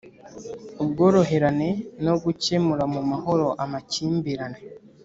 [0.83, 1.69] Ubworoherane
[2.05, 4.59] no gukemura mu mahoro amakimbirane